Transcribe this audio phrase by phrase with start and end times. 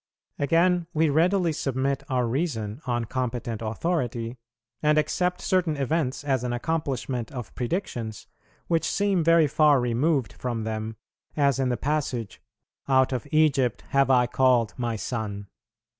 [0.39, 4.39] Again, we readily submit our reason on competent authority,
[4.81, 8.25] and accept certain events as an accomplishment of predictions,
[8.65, 10.95] which seem very far removed from them;
[11.37, 12.41] as in the passage,
[12.87, 15.45] "Out of Egypt have I called My Son."